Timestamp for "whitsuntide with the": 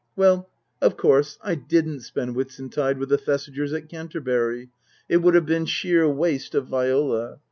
2.35-3.19